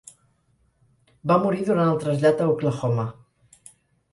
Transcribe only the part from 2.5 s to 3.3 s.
Oklahoma.